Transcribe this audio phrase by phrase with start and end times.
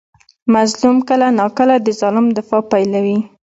[0.53, 3.17] مظلوم کله ناکله د ظالم دفاع پیلوي.